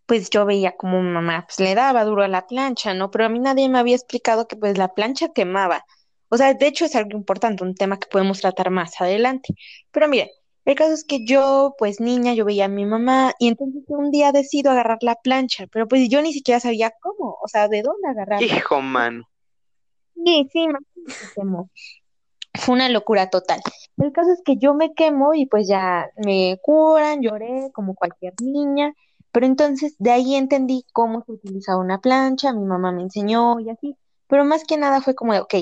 pues 0.06 0.30
yo 0.30 0.46
veía 0.46 0.76
como 0.76 1.02
mi 1.02 1.10
mamá 1.10 1.46
pues 1.48 1.60
le 1.60 1.76
daba 1.76 2.04
duro 2.06 2.24
a 2.24 2.28
la 2.28 2.48
plancha, 2.48 2.94
¿no? 2.94 3.12
Pero 3.12 3.26
a 3.26 3.30
mí 3.30 3.40
nadie 3.40 3.68
me 3.70 3.80
había 3.80 3.96
explicado 3.96 4.48
que 4.48 4.56
pues 4.56 4.78
la 4.78 4.94
plancha 4.94 5.34
quemaba. 5.34 5.86
O 6.30 6.38
sea, 6.38 6.54
de 6.54 6.68
hecho 6.68 6.86
es 6.86 6.96
algo 6.96 7.18
importante, 7.18 7.64
un 7.64 7.76
tema 7.76 8.00
que 8.00 8.08
podemos 8.08 8.42
tratar 8.42 8.70
más 8.70 9.00
adelante. 9.00 9.54
Pero 9.92 10.08
miren, 10.08 10.30
el 10.66 10.76
caso 10.76 10.92
es 10.92 11.06
que 11.06 11.24
yo, 11.24 11.76
pues 11.78 12.02
niña, 12.02 12.34
yo 12.34 12.44
veía 12.44 12.66
a 12.66 12.68
mi 12.68 12.86
mamá 12.86 13.34
y 13.40 13.48
entonces 13.48 13.84
un 13.88 14.12
día 14.12 14.34
decido 14.34 14.72
agarrar 14.72 14.98
la 15.02 15.16
plancha, 15.16 15.66
pero 15.72 15.88
pues 15.88 16.10
yo 16.10 16.22
ni 16.22 16.34
siquiera 16.34 16.60
sabía 16.60 16.92
cómo, 17.00 17.38
o 17.42 17.48
sea, 17.48 17.70
de 17.70 17.82
dónde 17.84 18.10
agarrarla. 18.10 18.46
Hijo, 18.46 18.82
mano. 18.82 19.24
Sí, 20.26 20.50
sí, 20.52 20.68
se 21.08 21.34
quemó. 21.36 21.70
Fue 22.54 22.76
una 22.76 22.90
locura 22.90 23.30
total. 23.30 23.62
El 23.98 24.12
caso 24.12 24.34
es 24.34 24.42
que 24.44 24.58
yo 24.58 24.74
me 24.74 24.94
quemo 24.94 25.34
y 25.34 25.46
pues 25.46 25.70
ya 25.70 26.10
me 26.18 26.60
curan, 26.62 27.22
lloré 27.22 27.72
como 27.74 27.96
cualquier 27.96 28.34
niña, 28.42 28.94
pero 29.32 29.46
entonces 29.46 29.96
de 30.00 30.12
ahí 30.12 30.36
entendí 30.36 30.86
cómo 30.92 31.24
se 31.24 31.32
utilizaba 31.32 31.80
una 31.80 32.02
plancha, 32.02 32.52
mi 32.52 32.66
mamá 32.66 32.92
me 32.92 33.04
enseñó 33.04 33.60
y 33.62 33.70
así, 33.70 33.96
pero 34.28 34.44
más 34.44 34.66
que 34.66 34.78
nada 34.78 35.00
fue 35.00 35.16
como 35.16 35.32
de, 35.32 35.40
ok, 35.40 35.56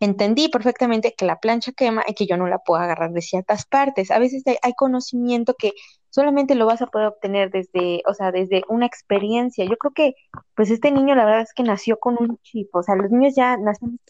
entendí 0.00 0.48
perfectamente 0.48 1.14
que 1.16 1.26
la 1.26 1.38
plancha 1.38 1.72
quema 1.72 2.02
y 2.08 2.14
que 2.14 2.26
yo 2.26 2.36
no 2.36 2.46
la 2.46 2.58
puedo 2.58 2.82
agarrar 2.82 3.12
de 3.12 3.22
ciertas 3.22 3.66
partes. 3.66 4.10
A 4.10 4.18
veces 4.18 4.42
hay, 4.62 4.72
conocimiento 4.74 5.54
que 5.54 5.72
solamente 6.08 6.54
lo 6.54 6.66
vas 6.66 6.82
a 6.82 6.86
poder 6.86 7.08
obtener 7.08 7.50
desde, 7.50 8.02
o 8.06 8.14
sea, 8.14 8.32
desde 8.32 8.62
una 8.68 8.86
experiencia. 8.86 9.64
Yo 9.66 9.76
creo 9.76 9.92
que 9.92 10.14
pues 10.54 10.70
este 10.70 10.90
niño 10.90 11.14
la 11.14 11.24
verdad 11.24 11.42
es 11.42 11.54
que 11.54 11.62
nació 11.62 11.98
con 11.98 12.16
un 12.18 12.38
chip, 12.42 12.74
o 12.74 12.82
sea, 12.82 12.96
los 12.96 13.10
niños 13.10 13.34
ya 13.36 13.56
nacen 13.56 14.00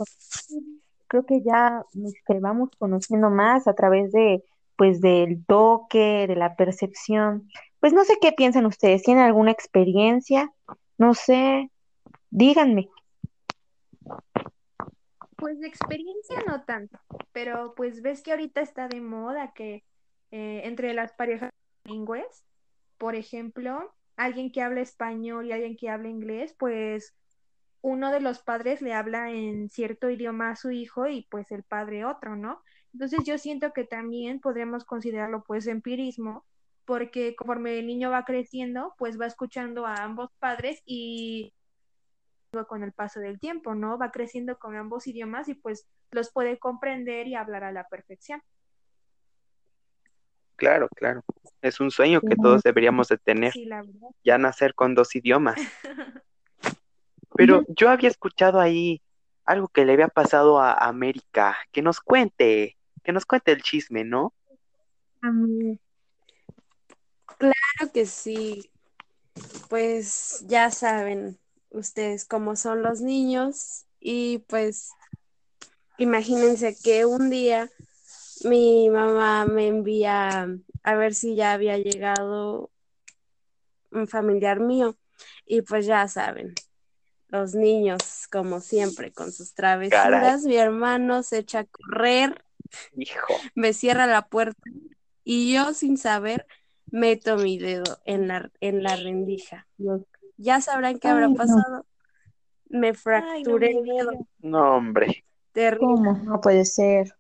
creo 1.11 1.26
que 1.26 1.42
ya 1.42 1.85
este, 2.06 2.38
vamos 2.38 2.70
conociendo 2.78 3.30
más 3.30 3.66
a 3.66 3.75
través 3.75 4.12
de, 4.12 4.44
pues, 4.76 5.00
del 5.00 5.44
toque, 5.44 6.26
de 6.28 6.37
la 6.37 6.54
percepción. 6.54 7.49
Pues 7.80 7.92
no 7.92 8.04
sé 8.04 8.14
qué 8.20 8.32
piensan 8.32 8.64
ustedes, 8.64 9.02
¿tienen 9.02 9.25
alguna 9.25 9.50
experiencia? 9.50 10.52
No 10.99 11.14
sé, 11.14 11.70
díganme. 12.30 12.88
Pues 15.40 15.59
de 15.59 15.66
experiencia 15.66 16.42
no 16.47 16.64
tanto, 16.64 17.00
pero 17.32 17.75
pues 17.75 18.02
ves 18.02 18.23
que 18.23 18.30
ahorita 18.30 18.61
está 18.61 18.88
de 18.88 19.00
moda 19.00 19.52
que 19.54 19.85
eh, 20.30 20.61
entre 20.64 20.92
las 20.92 21.12
parejas 21.14 21.50
bilingües, 21.85 22.44
por 22.99 23.14
ejemplo, 23.14 23.94
alguien 24.16 24.52
que 24.52 24.61
habla 24.61 24.82
español 24.82 25.47
y 25.47 25.52
alguien 25.52 25.76
que 25.78 25.88
habla 25.88 26.11
inglés, 26.11 26.54
pues 26.59 27.14
uno 27.80 28.12
de 28.12 28.20
los 28.20 28.40
padres 28.40 28.82
le 28.82 28.92
habla 28.92 29.30
en 29.30 29.70
cierto 29.70 30.11
idioma 30.11 30.50
a 30.50 30.56
su 30.56 30.70
hijo 30.70 31.06
y 31.06 31.26
pues 31.30 31.50
el 31.50 31.62
padre 31.62 32.04
otro, 32.04 32.37
¿no? 32.37 32.62
Entonces 32.92 33.20
yo 33.25 33.38
siento 33.38 33.73
que 33.73 33.85
también 33.85 34.40
podríamos 34.40 34.85
considerarlo 34.85 35.42
pues 35.44 35.66
empirismo, 35.66 36.44
porque 36.85 37.35
conforme 37.35 37.78
el 37.78 37.87
niño 37.87 38.11
va 38.11 38.25
creciendo, 38.25 38.94
pues 38.99 39.18
va 39.18 39.26
escuchando 39.26 39.87
a 39.87 39.94
ambos 39.94 40.30
padres 40.38 40.82
y 40.85 41.54
con 42.69 42.83
el 42.83 42.92
paso 42.92 43.21
del 43.21 43.38
tiempo, 43.38 43.75
¿no? 43.75 43.97
Va 43.97 44.11
creciendo 44.11 44.59
con 44.59 44.76
ambos 44.76 45.07
idiomas 45.07 45.49
y 45.49 45.54
pues 45.54 45.87
los 46.11 46.33
puede 46.33 46.59
comprender 46.59 47.28
y 47.28 47.37
hablar 47.37 47.62
a 47.64 47.73
la 47.73 47.87
perfección. 47.87 48.42
Claro, 50.57 50.88
claro. 50.88 51.23
Es 51.62 51.80
un 51.80 51.90
sueño 51.90 52.21
que 52.21 52.37
todos 52.37 52.62
deberíamos 52.62 53.09
de 53.09 53.19
tener, 53.19 53.52
Sí, 53.52 53.64
la 53.64 53.83
verdad. 53.83 54.09
ya 54.25 54.37
nacer 54.37 54.75
con 54.75 54.95
dos 54.95 55.14
idiomas. 55.14 55.57
Pero 57.35 57.64
yo 57.69 57.88
había 57.88 58.09
escuchado 58.09 58.61
ahí 58.61 59.00
algo 59.45 59.69
que 59.69 59.85
le 59.87 59.92
había 59.95 60.09
pasado 60.09 60.61
a 60.61 60.73
América. 60.75 61.57
Que 61.73 61.80
nos 61.80 62.00
cuente, 62.00 62.76
que 63.04 63.12
nos 63.12 63.25
cuente 63.25 63.52
el 63.52 63.62
chisme, 63.62 64.04
¿no? 64.04 64.35
Claro 67.38 67.92
que 67.95 68.04
sí. 68.04 68.71
Pues 69.71 70.45
ya 70.47 70.71
saben 70.71 71.39
ustedes 71.70 72.24
cómo 72.24 72.56
son 72.56 72.82
los 72.82 73.00
niños 73.00 73.84
y 74.00 74.38
pues 74.48 74.90
imagínense 75.98 76.76
que 76.82 77.04
un 77.04 77.30
día 77.30 77.70
mi 78.44 78.88
mamá 78.88 79.46
me 79.46 79.68
envía 79.68 80.48
a 80.82 80.94
ver 80.94 81.14
si 81.14 81.34
ya 81.34 81.52
había 81.52 81.78
llegado 81.78 82.70
un 83.90 84.08
familiar 84.08 84.60
mío 84.60 84.96
y 85.46 85.62
pues 85.62 85.86
ya 85.86 86.08
saben, 86.08 86.54
los 87.28 87.54
niños 87.54 88.26
como 88.30 88.60
siempre 88.60 89.12
con 89.12 89.32
sus 89.32 89.54
travesuras, 89.54 90.44
mi 90.44 90.56
hermano 90.56 91.22
se 91.22 91.38
echa 91.38 91.60
a 91.60 91.64
correr, 91.64 92.44
Hijo. 92.96 93.34
me 93.54 93.72
cierra 93.72 94.06
la 94.06 94.26
puerta 94.28 94.62
y 95.22 95.52
yo 95.52 95.74
sin 95.74 95.98
saber 95.98 96.46
meto 96.86 97.36
mi 97.36 97.58
dedo 97.58 98.00
en 98.04 98.28
la, 98.28 98.50
en 98.60 98.82
la 98.82 98.96
rendija. 98.96 99.66
Ya 100.42 100.61
sabrán 100.62 100.99
qué 100.99 101.09
habrá 101.09 101.26
Ay, 101.26 101.32
no. 101.32 101.37
pasado. 101.37 101.87
Me 102.70 102.88
Ay, 102.88 102.92
no 102.92 102.99
fracturé 102.99 103.70
el 103.73 103.85
dedo. 103.85 104.26
No, 104.38 104.76
hombre. 104.76 105.25
terrible. 105.52 105.87
¿Cómo? 105.87 106.12
No 106.25 106.40
puede 106.40 106.64
ser. 106.64 107.14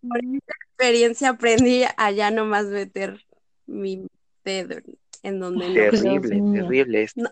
Por 0.00 0.18
esta 0.18 0.54
experiencia 0.66 1.28
aprendí 1.30 1.84
a 1.96 2.10
ya 2.10 2.30
nomás 2.30 2.66
meter 2.66 3.24
mi 3.66 4.06
dedo 4.44 4.76
en 5.22 5.40
donde 5.40 5.68
no 5.68 5.74
Terrible, 5.74 6.40
mío. 6.40 6.62
terrible 6.62 7.02
esto. 7.02 7.22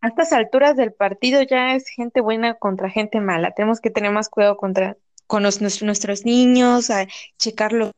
A 0.00 0.08
estas 0.08 0.32
alturas 0.32 0.76
del 0.76 0.92
partido 0.92 1.42
ya 1.42 1.74
es 1.74 1.88
gente 1.88 2.20
buena 2.20 2.54
contra 2.54 2.88
gente 2.90 3.20
mala. 3.20 3.52
Tenemos 3.52 3.80
que 3.80 3.90
tener 3.90 4.10
más 4.12 4.28
cuidado 4.28 4.56
contra 4.56 4.96
con 5.26 5.42
los- 5.42 5.60
nuestros, 5.60 5.84
nuestros 5.86 6.24
niños, 6.24 6.90
a 6.90 7.06
checarlo 7.38 7.92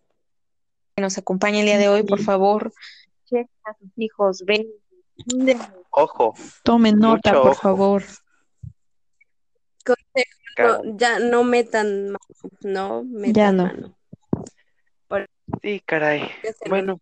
que 0.96 1.02
nos 1.02 1.18
acompaña 1.18 1.60
el 1.60 1.66
día 1.66 1.78
de 1.78 1.88
hoy, 1.88 2.02
por 2.02 2.20
favor. 2.20 2.72
Chequen 3.26 3.48
a 3.64 3.74
sus 3.78 3.90
hijos, 3.96 4.42
ven. 4.44 4.66
Ojo, 5.90 6.34
Tomen 6.62 6.98
nota, 6.98 7.30
Mucho 7.30 7.42
por 7.42 7.50
ojo. 7.52 7.60
favor. 7.60 8.02
consejo, 9.84 10.84
no, 10.84 10.96
ya 10.96 11.18
no 11.18 11.44
metan 11.44 12.06
mano, 12.06 12.18
no 12.62 13.04
metan 13.04 13.34
Ya 13.34 13.52
no. 13.52 13.64
mano. 13.64 13.96
Sí, 15.60 15.80
caray. 15.84 16.30
Bueno. 16.68 17.00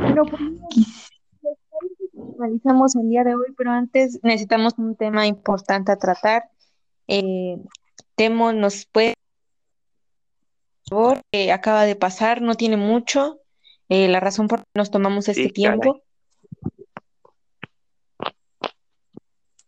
Bueno, 0.00 0.24
pues, 0.24 0.42
finalizamos 2.12 2.96
el 2.96 3.08
día 3.08 3.24
de 3.24 3.34
hoy, 3.34 3.52
pero 3.56 3.70
antes 3.72 4.20
necesitamos 4.22 4.74
un 4.78 4.96
tema 4.96 5.26
importante 5.26 5.90
a 5.92 5.96
tratar. 5.96 6.44
Eh, 7.08 7.56
Temo 8.14 8.52
nos 8.52 8.86
puede, 8.86 9.14
por 10.88 10.98
favor, 11.16 11.20
eh, 11.32 11.52
acaba 11.52 11.84
de 11.84 11.96
pasar, 11.96 12.40
no 12.42 12.54
tiene 12.54 12.76
mucho. 12.76 13.40
Eh, 13.90 14.08
la 14.08 14.20
razón 14.20 14.48
por 14.48 14.60
la 14.60 14.64
que 14.64 14.70
nos 14.78 14.90
tomamos 14.90 15.28
este 15.28 15.42
Sí, 15.42 15.62
caray. 15.62 15.78
tiempo. 15.80 16.02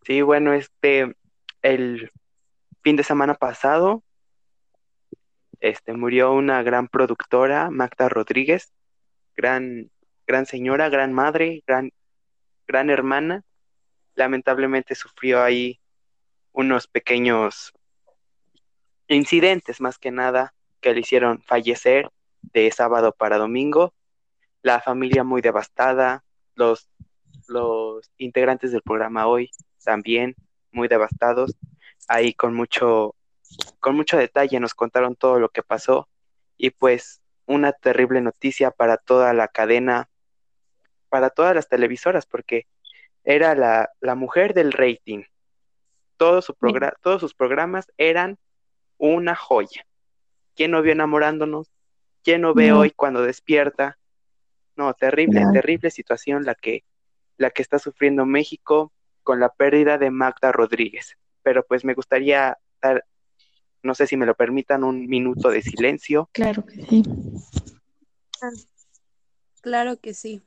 Sí, 0.05 0.23
bueno, 0.23 0.53
este, 0.55 1.15
el, 1.61 2.11
fin 2.83 2.97
de 2.97 3.05
semana 3.05 3.35
pasado 3.35 4.03
este, 5.61 5.93
murió 5.93 6.33
una 6.33 6.63
gran 6.63 6.89
productora, 6.89 7.71
Magda 7.71 8.09
Rodríguez, 8.09 8.73
gran, 9.37 9.91
gran 10.27 10.47
señora, 10.47 10.89
gran 10.89 11.13
madre, 11.13 11.63
gran, 11.67 11.93
gran 12.67 12.91
hermana. 12.91 13.45
Lamentablemente 14.15 14.97
sufrió 14.97 15.43
ahí 15.43 15.81
unos 16.51 16.89
pequeños 16.89 17.73
incidentes, 19.07 19.81
más 19.81 19.99
que 19.99 20.11
nada, 20.11 20.53
que 20.81 20.93
le 20.93 21.01
hicieron 21.01 21.41
fallecer 21.43 22.11
de 22.43 22.71
sábado 22.73 23.13
para 23.13 23.39
domingo. 23.39 23.95
La 24.63 24.81
familia 24.81 25.25
muy 25.25 25.43
devastada, 25.43 26.25
los, 26.55 26.89
los 27.49 28.11
integrantes 28.17 28.73
del 28.73 28.83
programa 28.83 29.27
hoy 29.27 29.51
también 29.85 30.37
muy 30.71 30.89
devastados, 30.89 31.57
ahí 32.09 32.33
con 32.33 32.55
mucho, 32.55 33.15
con 33.81 33.95
mucho 33.95 34.17
detalle 34.17 34.59
nos 34.61 34.75
contaron 34.75 35.17
todo 35.17 35.39
lo 35.39 35.51
que 35.51 35.63
pasó 35.63 36.09
y 36.57 36.71
pues 36.71 37.21
una 37.47 37.73
terrible 37.73 38.21
noticia 38.21 38.71
para 38.71 38.97
toda 38.97 39.33
la 39.33 39.49
cadena, 39.49 40.09
para 41.09 41.31
todas 41.31 41.55
las 41.55 41.69
televisoras, 41.69 42.27
porque 42.27 42.67
era 43.25 43.55
la, 43.55 43.91
la 44.01 44.15
mujer 44.15 44.55
del 44.55 44.73
rating. 44.73 45.25
Todo 46.17 46.41
su 46.41 46.55
Todos 47.03 47.21
sus 47.21 47.35
programas 47.35 47.91
eran 47.97 48.39
una 48.97 49.35
joya. 49.35 49.87
¿Quién 50.55 50.71
no 50.71 50.83
vio 50.83 50.93
enamorándonos? 50.93 51.71
¿Quién 52.23 52.43
no 52.43 52.55
ve 52.55 52.73
hoy 52.73 52.93
cuando 52.93 53.23
despierta? 53.23 53.99
No, 54.77 54.95
terrible, 54.95 55.43
terrible 55.53 55.91
situación 55.91 56.45
la 56.45 56.55
que, 56.55 56.85
la 57.37 57.51
que 57.51 57.63
está 57.63 57.79
sufriendo 57.79 58.25
México 58.25 58.93
con 59.23 59.41
la 59.41 59.51
pérdida 59.51 59.99
de 59.99 60.11
Magda 60.11 60.53
Rodríguez. 60.53 61.17
Pero 61.43 61.65
pues 61.67 61.85
me 61.85 61.95
gustaría 61.95 62.59
dar, 62.81 63.05
no 63.83 63.95
sé 63.95 64.07
si 64.07 64.17
me 64.17 64.27
lo 64.27 64.35
permitan, 64.35 64.85
un 64.85 65.07
minuto 65.07 65.51
de 65.51 65.63
silencio. 65.63 66.31
Claro 66.33 66.65
que 66.65 66.87
sí. 66.87 67.03
Claro 69.61 70.01
que 70.01 70.15
sí. 70.15 70.43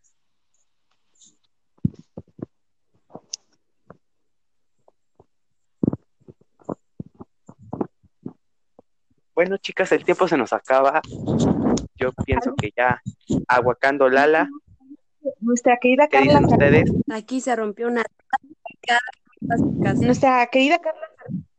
Bueno, 9.34 9.58
chicas, 9.58 9.92
el 9.92 10.06
tiempo 10.06 10.28
se 10.30 10.38
nos 10.38 10.54
acaba. 10.54 11.02
Yo 11.96 12.12
pienso 12.26 12.54
que 12.56 12.72
ya 12.76 13.02
aguacando 13.48 14.10
Lala. 14.10 14.50
Nuestra 15.40 15.78
querida 15.78 16.08
¿Qué 16.08 16.28
Carla. 16.28 16.48
ustedes? 16.48 16.92
Aquí 17.12 17.42
se 17.42 17.56
rompió 17.56 17.88
una. 17.88 18.04
Nuestra 20.02 20.46
querida 20.48 20.80
Carla 20.80 21.08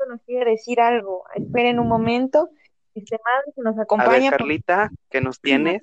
nos 0.09 0.21
quiere 0.23 0.52
decir 0.52 0.81
algo. 0.81 1.25
Esperen 1.35 1.78
un 1.78 1.88
momento. 1.88 2.50
Este 2.95 3.19
madre 3.25 3.52
que 3.55 3.62
nos 3.62 3.75
A 3.75 3.76
ver, 3.76 3.83
acompaña. 3.83 4.31
Carlita, 4.31 4.90
¿qué 5.11 5.21
nos 5.21 5.40
tienes? 5.40 5.83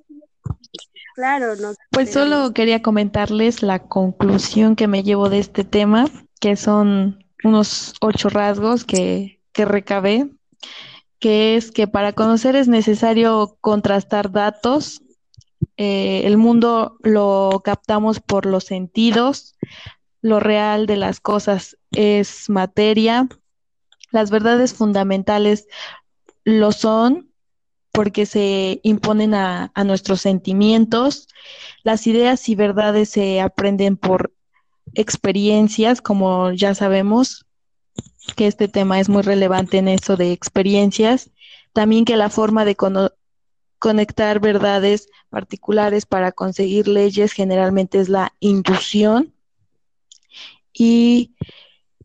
Claro, 1.15 1.55
no. 1.55 1.73
Pues 1.91 2.11
solo 2.11 2.53
quería 2.53 2.81
comentarles 2.81 3.61
la 3.61 3.79
conclusión 3.79 4.75
que 4.75 4.87
me 4.87 5.03
llevo 5.03 5.29
de 5.29 5.39
este 5.39 5.63
tema, 5.63 6.05
que 6.39 6.55
son 6.55 7.23
unos 7.43 7.93
ocho 8.01 8.29
rasgos 8.29 8.83
que, 8.83 9.39
que 9.51 9.65
recabé, 9.65 10.27
que 11.23 11.55
es 11.55 11.71
que 11.71 11.87
para 11.87 12.11
conocer 12.11 12.57
es 12.57 12.67
necesario 12.67 13.57
contrastar 13.61 14.29
datos. 14.29 15.01
Eh, 15.77 16.23
el 16.25 16.35
mundo 16.35 16.97
lo 17.01 17.61
captamos 17.63 18.19
por 18.19 18.45
los 18.45 18.65
sentidos, 18.65 19.55
lo 20.21 20.41
real 20.41 20.85
de 20.85 20.97
las 20.97 21.21
cosas 21.21 21.77
es 21.91 22.49
materia, 22.49 23.29
las 24.11 24.31
verdades 24.31 24.73
fundamentales 24.73 25.65
lo 26.43 26.73
son 26.73 27.31
porque 27.93 28.25
se 28.25 28.81
imponen 28.83 29.33
a, 29.33 29.71
a 29.75 29.85
nuestros 29.85 30.19
sentimientos. 30.19 31.29
Las 31.85 32.05
ideas 32.05 32.49
y 32.49 32.55
verdades 32.55 33.07
se 33.07 33.39
aprenden 33.39 33.95
por 33.95 34.33
experiencias, 34.93 36.01
como 36.01 36.51
ya 36.51 36.75
sabemos 36.75 37.45
que 38.35 38.47
este 38.47 38.67
tema 38.67 38.99
es 38.99 39.09
muy 39.09 39.21
relevante 39.21 39.77
en 39.77 39.87
eso 39.87 40.17
de 40.17 40.31
experiencias. 40.31 41.29
También 41.73 42.05
que 42.05 42.17
la 42.17 42.29
forma 42.29 42.65
de 42.65 42.75
conectar 43.79 44.39
verdades 44.39 45.09
particulares 45.29 46.05
para 46.05 46.31
conseguir 46.31 46.87
leyes 46.87 47.33
generalmente 47.33 47.99
es 47.99 48.09
la 48.09 48.33
inducción. 48.39 49.33
Y 50.73 51.35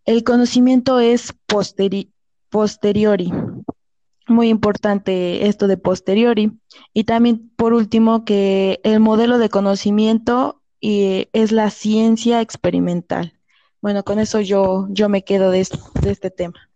el 0.04 0.24
conocimiento 0.24 1.00
es 1.00 1.34
posteri- 1.46 2.10
posteriori. 2.50 3.32
Muy 4.26 4.48
importante 4.48 5.46
esto 5.46 5.68
de 5.68 5.76
posteriori. 5.76 6.52
Y 6.92 7.04
también, 7.04 7.50
por 7.56 7.72
último, 7.72 8.24
que 8.24 8.80
el 8.82 9.00
modelo 9.00 9.38
de 9.38 9.48
conocimiento 9.48 10.60
eh, 10.80 11.28
es 11.32 11.52
la 11.52 11.70
ciencia 11.70 12.40
experimental. 12.40 13.37
Bueno, 13.80 14.02
con 14.02 14.18
eso 14.18 14.40
yo, 14.40 14.86
yo 14.90 15.08
me 15.08 15.22
quedo 15.24 15.50
de, 15.50 15.60
este- 15.60 15.78
de 16.02 16.10
este 16.10 16.30
tema. 16.30 16.68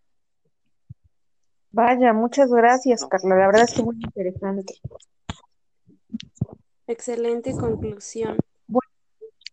Vaya, 1.73 2.13
muchas 2.13 2.51
gracias, 2.51 3.05
Carla. 3.07 3.37
La 3.37 3.47
verdad 3.47 3.65
es 3.65 3.73
que 3.73 3.83
muy 3.83 3.97
interesante. 3.97 4.75
Excelente 6.87 7.53
conclusión. 7.57 8.37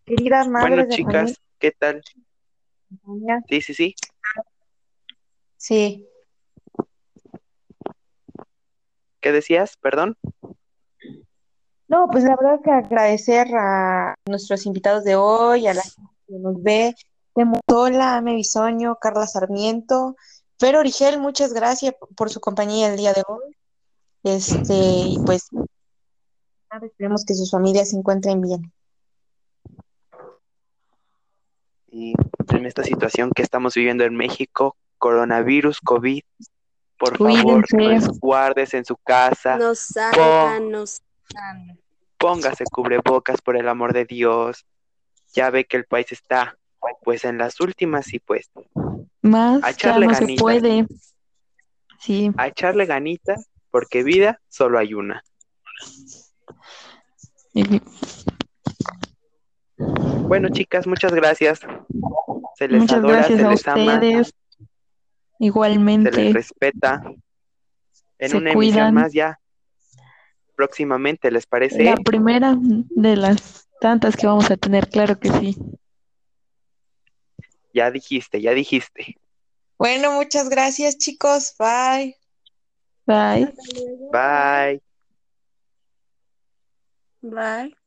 Querida 0.05 0.43
madre 0.45 0.69
Bueno, 0.69 0.83
de 0.83 0.89
chicas, 0.89 1.41
¿qué 1.59 1.71
tal? 1.71 2.01
familia. 3.05 3.43
Sí, 3.47 3.61
sí, 3.61 3.73
sí. 3.73 3.95
Sí. 5.57 6.07
¿Qué 9.21 9.31
decías? 9.31 9.77
Perdón. 9.77 10.17
No, 11.87 12.07
pues 12.11 12.23
la 12.23 12.35
verdad 12.35 12.59
que 12.63 12.71
agradecer 12.71 13.47
a 13.55 14.15
nuestros 14.27 14.65
invitados 14.65 15.03
de 15.03 15.15
hoy, 15.15 15.67
a 15.67 15.73
la 15.73 15.81
gente 15.81 16.11
que 16.27 16.33
nos 16.39 16.61
ve, 16.61 16.95
Temo 17.33 17.59
Sola, 17.67 18.17
Ame 18.17 18.35
Bisoño, 18.35 18.97
Carla 18.99 19.27
Sarmiento, 19.27 20.15
Fer 20.59 20.75
Origel, 20.75 21.19
muchas 21.19 21.53
gracias 21.53 21.95
por 22.15 22.29
su 22.29 22.39
compañía 22.39 22.89
el 22.89 22.97
día 22.97 23.13
de 23.13 23.23
hoy. 23.27 23.55
Este, 24.23 24.73
y 24.73 25.17
pues 25.25 25.47
esperemos 26.81 27.23
que 27.25 27.33
sus 27.33 27.49
familias 27.49 27.89
se 27.89 27.97
encuentren 27.97 28.41
bien. 28.41 28.71
Y 31.91 32.13
en 32.49 32.65
esta 32.65 32.83
situación 32.83 33.31
que 33.31 33.41
estamos 33.41 33.73
viviendo 33.73 34.03
en 34.03 34.15
México, 34.15 34.75
coronavirus, 34.97 35.79
COVID, 35.79 36.21
por 36.97 37.17
favor, 37.17 37.65
Cuídense. 37.69 37.77
resguárdese 38.09 38.77
en 38.77 38.85
su 38.85 38.97
casa, 38.97 39.57
Nos 39.57 39.79
salgan, 39.79 40.69
nos 40.69 41.01
salgan. 41.31 41.79
póngase 42.17 42.65
cubrebocas 42.65 43.41
por 43.41 43.55
el 43.55 43.69
amor 43.69 43.93
de 43.93 44.03
Dios. 44.05 44.65
Ya 45.33 45.49
ve 45.49 45.65
que 45.65 45.77
el 45.77 45.85
país 45.85 46.11
está 46.11 46.58
pues 47.03 47.25
en 47.25 47.37
las 47.37 47.59
últimas 47.59 48.13
y 48.13 48.19
pues 48.19 48.49
Más 49.21 49.63
A 49.63 49.67
ya 49.67 49.71
echarle 49.71 50.07
no 50.07 50.13
se 50.13 50.35
puede. 50.37 50.85
Sí, 51.99 52.31
a 52.37 52.47
echarle 52.47 52.85
ganitas 52.85 53.49
porque 53.71 54.03
vida 54.03 54.39
solo 54.47 54.79
hay 54.79 54.93
una. 54.93 55.23
Bueno, 59.77 60.49
chicas, 60.49 60.87
muchas 60.87 61.13
gracias. 61.13 61.59
Se 62.55 62.67
les 62.67 62.81
muchas 62.81 62.99
adora, 62.99 63.13
gracias 63.17 63.39
se 63.39 63.45
a 63.45 63.49
les 63.49 63.67
ama, 63.67 63.93
ustedes. 63.95 64.27
se 64.27 64.33
les 64.33 64.33
Igualmente, 65.39 66.33
respeta. 66.33 67.01
En 68.17 68.29
Se 68.31 68.37
una 68.37 68.53
cuidan. 68.53 68.77
emisión 68.79 68.93
más 68.93 69.13
ya 69.13 69.39
próximamente, 70.55 71.31
¿les 71.31 71.45
parece? 71.45 71.81
la 71.83 71.95
primera 71.95 72.53
de 72.59 73.15
las 73.15 73.69
tantas 73.79 74.17
que 74.17 74.27
vamos 74.27 74.51
a 74.51 74.57
tener, 74.57 74.89
claro 74.89 75.17
que 75.17 75.29
sí. 75.31 75.57
Ya 77.73 77.91
dijiste, 77.91 78.41
ya 78.41 78.53
dijiste. 78.53 79.15
Bueno, 79.77 80.11
muchas 80.11 80.49
gracias, 80.49 80.97
chicos. 80.97 81.55
Bye. 81.57 82.17
Bye. 83.05 83.53
Bye. 84.11 84.81
Bye. 87.21 87.78